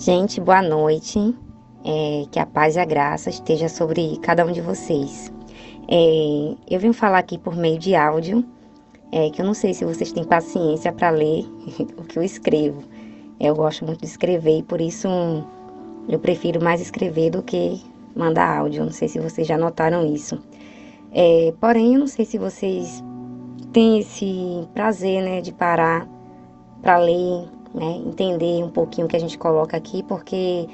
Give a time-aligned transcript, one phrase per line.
[0.00, 1.36] Gente, boa noite.
[1.84, 5.30] É, que a paz e a graça esteja sobre cada um de vocês.
[5.86, 8.42] É, eu venho falar aqui por meio de áudio,
[9.12, 11.44] é, que eu não sei se vocês têm paciência para ler
[11.98, 12.82] o que eu escrevo.
[13.38, 15.06] Eu gosto muito de escrever e por isso
[16.08, 17.82] eu prefiro mais escrever do que
[18.16, 18.80] mandar áudio.
[18.80, 20.40] Eu não sei se vocês já notaram isso.
[21.12, 23.04] É, porém, eu não sei se vocês
[23.70, 26.08] têm esse prazer né, de parar
[26.80, 30.68] para ler, né, entender um pouquinho o que a gente coloca aqui, porque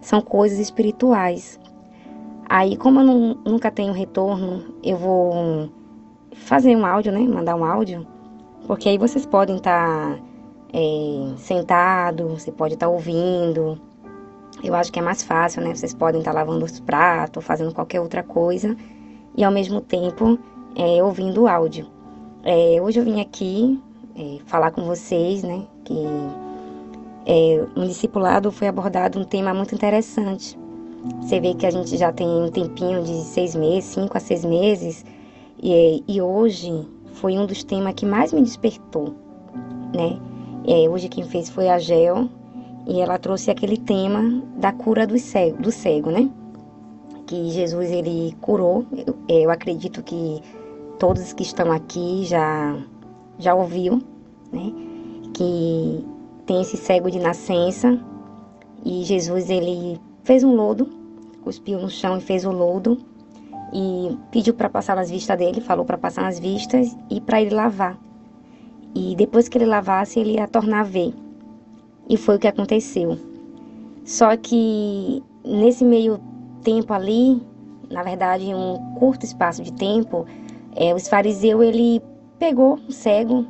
[0.00, 1.58] são coisas espirituais.
[2.48, 5.70] Aí, como eu não, nunca tenho retorno, eu vou
[6.32, 7.20] fazer um áudio, né?
[7.20, 8.06] Mandar um áudio,
[8.66, 10.18] porque aí vocês podem estar tá,
[10.72, 13.78] é, sentado, você pode estar tá ouvindo.
[14.62, 15.74] Eu acho que é mais fácil, né?
[15.74, 18.76] Vocês podem estar tá lavando os pratos, fazendo qualquer outra coisa
[19.36, 20.38] e ao mesmo tempo
[20.74, 21.86] é, ouvindo o áudio.
[22.42, 23.80] É, hoje eu vim aqui
[24.18, 25.62] é, falar com vocês, né?
[25.84, 25.94] Que
[27.24, 30.58] é, no discipulado foi abordado um tema muito interessante.
[31.22, 34.44] Você vê que a gente já tem um tempinho de seis meses, cinco a seis
[34.44, 35.04] meses,
[35.62, 39.14] e, e hoje foi um dos temas que mais me despertou,
[39.94, 40.18] né?
[40.66, 42.28] É, hoje quem fez foi a Gel,
[42.86, 46.28] e ela trouxe aquele tema da cura do cego, do cego, né?
[47.26, 48.84] Que Jesus ele curou.
[49.06, 50.42] Eu, eu acredito que
[50.98, 52.76] todos que estão aqui já
[53.38, 54.02] já ouviu,
[54.52, 54.72] né?
[55.34, 56.04] Que
[56.46, 57.98] tem esse cego de nascença
[58.84, 60.88] e Jesus ele fez um lodo,
[61.42, 62.98] cuspiu no chão e fez o lodo
[63.72, 67.54] e pediu para passar nas vistas dele, falou para passar nas vistas e para ele
[67.54, 67.98] lavar.
[68.94, 71.14] E depois que ele lavasse, ele ia tornar a ver.
[72.08, 73.18] E foi o que aconteceu.
[74.04, 76.18] Só que nesse meio
[76.62, 77.42] tempo ali,
[77.90, 80.26] na verdade, um curto espaço de tempo,
[80.74, 82.00] é, o fariseu ele
[82.38, 83.46] pegou o cego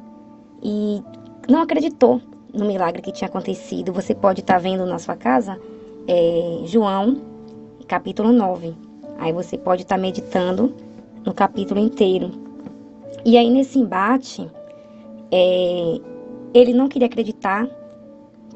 [0.62, 1.02] e
[1.48, 2.20] não acreditou
[2.52, 3.92] no milagre que tinha acontecido.
[3.92, 5.58] Você pode estar tá vendo na sua casa
[6.06, 7.20] é, João,
[7.86, 8.74] capítulo 9.
[9.18, 10.74] Aí você pode estar tá meditando
[11.24, 12.30] no capítulo inteiro.
[13.24, 14.48] E aí nesse embate,
[15.30, 16.00] é,
[16.54, 17.68] ele não queria acreditar,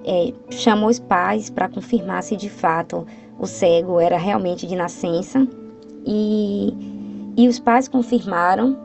[0.04, 3.06] é, chamou os pais para confirmar se de fato
[3.38, 5.46] o cego era realmente de nascença.
[6.06, 6.74] E,
[7.36, 8.76] e os pais confirmaram,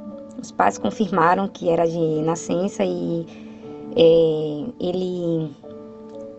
[0.41, 3.25] os pais confirmaram que era de nascença e
[3.95, 5.49] é, ele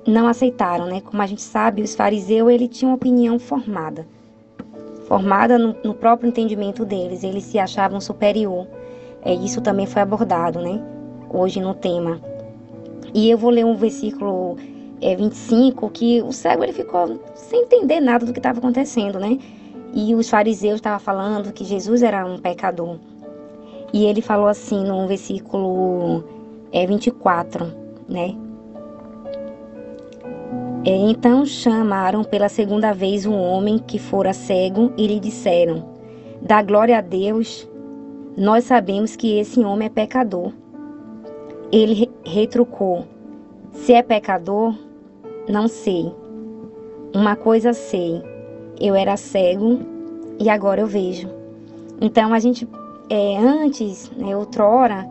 [0.06, 1.00] não aceitaram, né?
[1.00, 4.06] Como a gente sabe, os fariseus ele tinha uma opinião formada,
[5.06, 7.25] formada no, no próprio entendimento deles.
[7.25, 8.66] Eles se achavam superior.
[9.22, 10.80] É, isso também foi abordado, né?
[11.30, 12.20] Hoje no tema.
[13.12, 14.56] E eu vou ler um versículo
[15.00, 19.38] é, 25 que o cego ele ficou sem entender nada do que estava acontecendo, né?
[19.92, 22.98] E os fariseus estavam falando que Jesus era um pecador.
[23.93, 26.25] E ele falou assim no versículo
[26.72, 27.66] é 24,
[28.09, 28.34] né?
[30.84, 35.84] É, então chamaram pela segunda vez um homem que fora cego e lhe disseram:
[36.41, 37.69] Dá glória a Deus,
[38.37, 40.53] nós sabemos que esse homem é pecador.
[41.72, 43.04] Ele retrucou:
[43.72, 44.75] Se é pecador,
[45.48, 46.12] não sei.
[47.15, 48.22] Uma coisa sei:
[48.81, 49.81] eu era cego
[50.38, 51.28] e agora eu vejo.
[52.00, 52.69] Então a gente,
[53.11, 55.09] é, antes, né, outrora,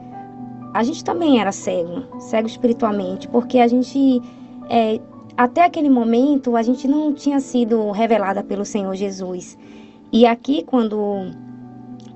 [0.74, 4.22] a gente também era cego, cego espiritualmente, porque a gente,
[4.69, 5.00] é,
[5.35, 9.58] até aquele momento, a gente não tinha sido revelada pelo Senhor Jesus.
[10.12, 11.31] E aqui, quando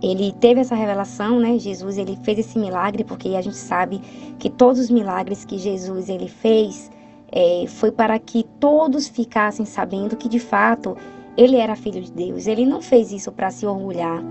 [0.01, 1.59] ele teve essa revelação, né?
[1.59, 4.01] Jesus ele fez esse milagre porque a gente sabe
[4.39, 6.89] que todos os milagres que Jesus ele fez
[7.31, 10.97] é, foi para que todos ficassem sabendo que de fato
[11.37, 12.47] ele era filho de Deus.
[12.47, 14.23] Ele não fez isso para se orgulhar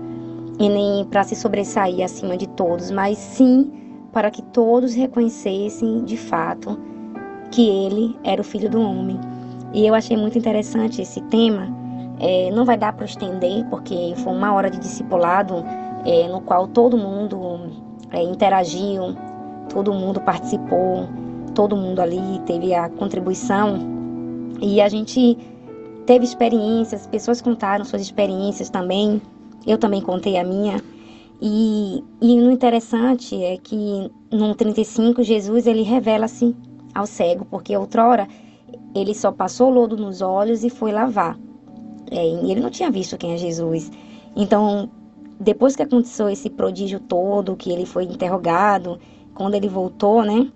[0.61, 3.71] e nem para se sobressair acima de todos, mas sim
[4.13, 6.79] para que todos reconhecessem de fato
[7.49, 9.19] que ele era o filho do homem.
[9.73, 11.67] E eu achei muito interessante esse tema.
[12.19, 15.65] É, não vai dar para estender, porque foi uma hora de discipulado
[16.05, 17.71] é, no qual todo mundo
[18.11, 19.15] é, interagiu,
[19.73, 21.07] todo mundo participou,
[21.55, 23.79] todo mundo ali teve a contribuição.
[24.61, 25.35] E a gente
[26.05, 29.19] teve experiências, pessoas contaram suas experiências também.
[29.65, 30.81] Eu também contei a minha.
[31.41, 36.55] E, e o interessante é que no 35 Jesus ele revela-se
[36.93, 38.27] ao cego, porque outrora
[38.93, 41.37] ele só passou lodo nos olhos e foi lavar.
[42.09, 43.91] É, e ele não tinha visto quem é Jesus.
[44.35, 44.89] Então,
[45.39, 48.99] depois que aconteceu esse prodígio todo, que ele foi interrogado,
[49.33, 50.51] quando ele voltou, né?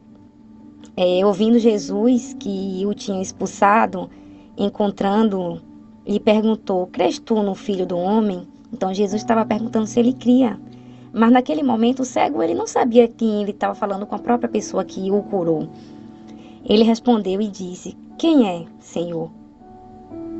[0.97, 4.09] É, ouvindo Jesus que o tinha expulsado,
[4.57, 5.61] encontrando,
[6.05, 8.47] lhe perguntou: Crês tu no filho do homem?
[8.71, 10.59] Então Jesus estava perguntando se ele cria.
[11.13, 14.49] Mas naquele momento o cego ele não sabia quem ele estava falando com a própria
[14.49, 15.69] pessoa que o curou.
[16.65, 19.29] Ele respondeu e disse: Quem é, Senhor?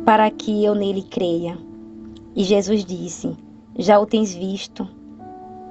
[0.04, 1.58] Para que eu nele creia.
[2.36, 3.38] E Jesus disse:
[3.78, 4.88] Já o tens visto,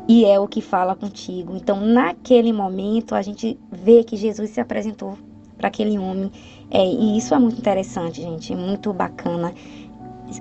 [0.09, 1.57] e é o que fala contigo.
[1.57, 5.19] Então, naquele momento, a gente vê que Jesus se apresentou
[5.57, 6.31] para aquele homem.
[6.71, 9.53] É, e isso é muito interessante, gente, muito bacana.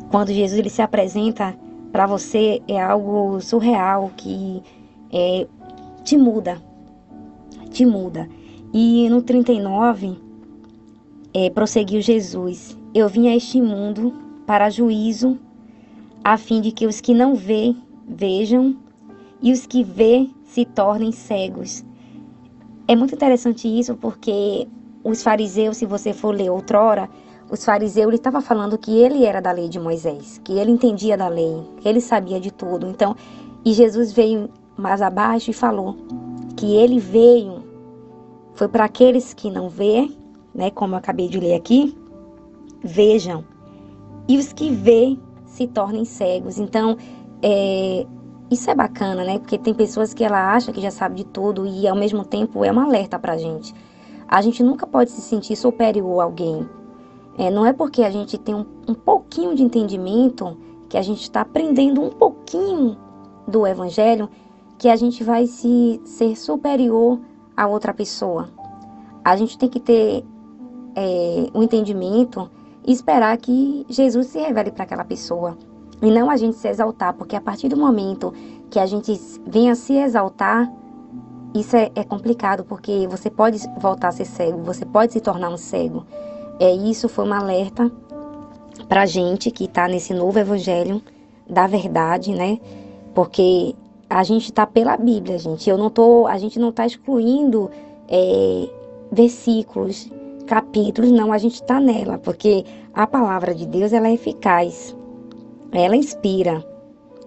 [0.10, 1.56] Quando Jesus ele se apresenta
[1.94, 4.64] para você, é algo surreal que
[5.12, 5.46] é,
[6.04, 6.60] te muda,
[7.70, 8.28] te muda.
[8.74, 10.18] E no 39,
[11.36, 14.12] é, prosseguiu Jesus: Eu vim a este mundo
[14.48, 15.38] para juízo,
[16.24, 17.76] a fim de que os que não vê,
[18.08, 18.76] vejam,
[19.40, 21.86] e os que vê se tornem cegos.
[22.88, 24.68] É muito interessante isso porque
[25.04, 27.08] os fariseus, se você for ler outrora,
[27.54, 31.16] os fariseus ele estava falando que ele era da lei de Moisés, que ele entendia
[31.16, 32.88] da lei, que ele sabia de tudo.
[32.88, 33.16] Então,
[33.64, 35.96] e Jesus veio mais abaixo e falou
[36.58, 37.62] que ele veio
[38.56, 40.10] foi para aqueles que não vê,
[40.54, 41.96] né, como eu acabei de ler aqui,
[42.84, 43.44] vejam,
[44.28, 45.16] e os que vê
[45.46, 46.58] se tornem cegos.
[46.58, 46.98] Então,
[47.40, 48.04] é,
[48.50, 49.38] isso é bacana, né?
[49.38, 52.66] Porque tem pessoas que ela acha que já sabe de tudo e ao mesmo tempo
[52.66, 53.76] é um alerta pra gente.
[54.28, 56.68] A gente nunca pode se sentir superior a alguém.
[57.38, 60.58] É, não é porque a gente tem um, um pouquinho de entendimento,
[60.88, 62.98] que a gente está aprendendo um pouquinho
[63.48, 64.30] do evangelho,
[64.78, 67.20] que a gente vai se ser superior
[67.56, 68.50] a outra pessoa.
[69.24, 70.24] A gente tem que ter
[70.96, 72.50] é, um entendimento
[72.86, 75.58] e esperar que Jesus se revele para aquela pessoa.
[76.02, 78.34] E não a gente se exaltar, porque a partir do momento
[78.70, 80.72] que a gente venha se exaltar,
[81.56, 85.50] isso é, é complicado, porque você pode voltar a ser cego, você pode se tornar
[85.50, 86.06] um cego.
[86.60, 87.92] É isso foi um alerta
[88.88, 91.02] para a gente que está nesse novo evangelho
[91.50, 92.60] da verdade, né?
[93.14, 93.76] Porque
[94.10, 95.70] a gente está pela Bíblia, gente.
[95.70, 97.70] Eu não tô, a gente não está excluindo
[98.08, 98.70] é,
[99.12, 100.10] versículos,
[100.48, 101.32] capítulos, não.
[101.34, 104.96] A gente está nela, porque a palavra de Deus ela é eficaz
[105.74, 106.64] ela inspira.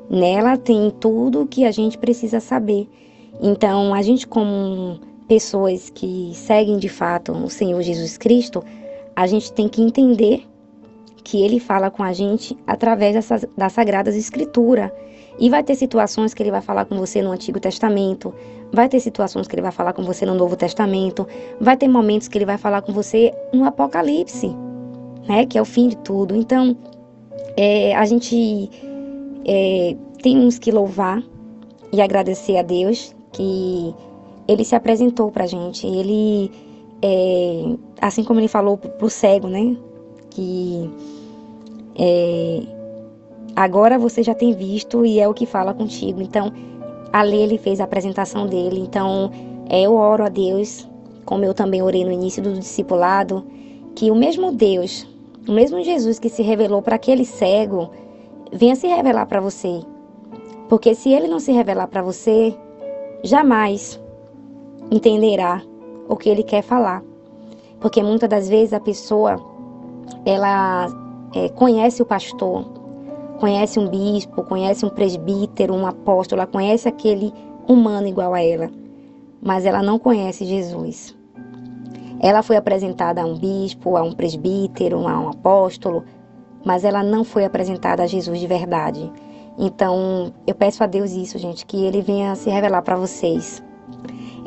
[0.08, 2.88] Nela tem tudo que a gente precisa saber.
[3.42, 8.62] Então, a gente, como pessoas que seguem de fato o Senhor Jesus Cristo,
[9.16, 10.46] a gente tem que entender
[11.24, 14.94] que ele fala com a gente através dessas, da Sagradas Escritura.
[15.38, 18.32] E vai ter situações que ele vai falar com você no Antigo Testamento,
[18.72, 21.26] vai ter situações que ele vai falar com você no Novo Testamento,
[21.60, 24.48] vai ter momentos que ele vai falar com você no Apocalipse,
[25.28, 26.34] né, que é o fim de tudo.
[26.34, 26.76] Então,
[27.56, 28.70] é, a gente
[29.44, 31.22] é, tem uns que louvar
[31.92, 33.94] e agradecer a Deus que
[34.48, 35.86] ele se apresentou pra gente.
[35.86, 36.50] Ele,
[37.02, 39.76] é, assim como ele falou pro cego, né?
[40.30, 40.90] Que
[41.98, 42.62] é,
[43.54, 46.20] agora você já tem visto e é o que fala contigo.
[46.20, 46.52] Então,
[47.12, 48.80] ali ele fez a apresentação dele.
[48.80, 49.30] Então,
[49.68, 50.88] é, eu oro a Deus,
[51.24, 53.44] como eu também orei no início do discipulado,
[53.94, 55.06] que o mesmo Deus
[55.48, 57.90] o mesmo Jesus que se revelou para aquele cego,
[58.52, 59.80] venha se revelar para você.
[60.68, 62.52] Porque se ele não se revelar para você,
[63.22, 64.00] jamais
[64.90, 65.62] entenderá
[66.08, 67.02] o que ele quer falar.
[67.86, 69.40] Porque muitas das vezes a pessoa
[70.24, 70.88] ela
[71.32, 72.64] é, conhece o pastor,
[73.38, 77.32] conhece um bispo, conhece um presbítero, um apóstolo, ela conhece aquele
[77.68, 78.68] humano igual a ela,
[79.40, 81.16] mas ela não conhece Jesus.
[82.18, 86.02] Ela foi apresentada a um bispo, a um presbítero, a um apóstolo,
[86.64, 89.12] mas ela não foi apresentada a Jesus de verdade.
[89.56, 93.62] Então, eu peço a Deus isso, gente, que Ele venha se revelar para vocês.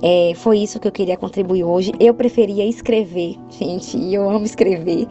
[0.02, 1.92] É, foi isso que eu queria contribuir hoje.
[2.00, 5.08] Eu preferia escrever, gente, e eu amo escrever.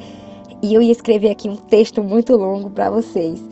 [0.62, 3.42] E eu ia escrever aqui um texto muito longo para vocês.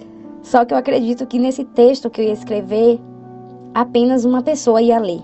[0.43, 2.99] Só que eu acredito que nesse texto que eu ia escrever,
[3.75, 5.21] apenas uma pessoa ia ler.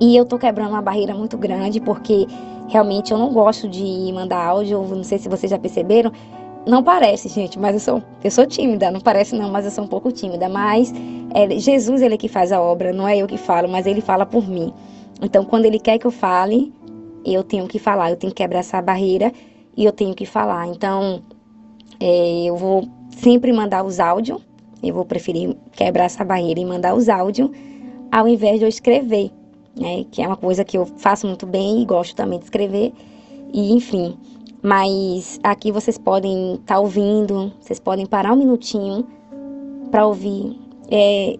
[0.00, 2.26] E eu tô quebrando uma barreira muito grande, porque
[2.68, 6.12] realmente eu não gosto de mandar áudio, não sei se vocês já perceberam.
[6.66, 9.84] Não parece, gente, mas eu sou, eu sou tímida, não parece não, mas eu sou
[9.84, 10.48] um pouco tímida.
[10.48, 10.92] Mas
[11.34, 14.00] é, Jesus, ele é que faz a obra, não é eu que falo, mas ele
[14.00, 14.72] fala por mim.
[15.22, 16.72] Então, quando ele quer que eu fale,
[17.24, 19.32] eu tenho que falar, eu tenho que quebrar essa barreira
[19.76, 20.66] e eu tenho que falar.
[20.68, 21.22] Então,
[22.00, 24.40] é, eu vou sempre mandar os áudios,
[24.82, 27.50] eu vou preferir quebrar essa barreira e mandar os áudios,
[28.10, 29.30] ao invés de eu escrever
[29.76, 30.04] né?
[30.10, 32.92] Que é uma coisa que eu faço muito bem e gosto também de escrever.
[33.52, 34.16] E enfim,
[34.64, 39.06] mas aqui vocês podem estar tá ouvindo, vocês podem parar um minutinho
[39.90, 40.58] para ouvir.
[40.90, 41.38] É,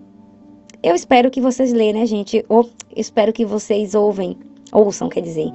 [0.82, 2.44] eu espero que vocês leiam, né, gente?
[2.50, 4.36] Ou espero que vocês ouvem,
[4.70, 5.50] ouçam, quer dizer.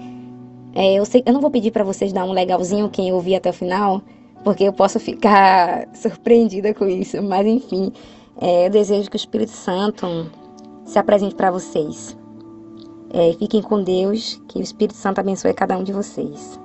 [0.73, 3.51] É, eu, sei, eu não vou pedir para vocês dar um legalzinho quem ouvir até
[3.51, 4.01] o final,
[4.43, 7.21] porque eu posso ficar surpreendida com isso.
[7.21, 7.91] Mas enfim,
[8.41, 10.07] é, eu desejo que o Espírito Santo
[10.85, 12.17] se apresente para vocês.
[13.13, 16.59] É, fiquem com Deus, que o Espírito Santo abençoe cada um de vocês.